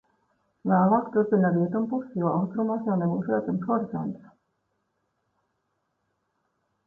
[0.69, 4.33] Vēlāk turpina ar rietumu pusi, jo austrumos jau nebūs redzams horizonts.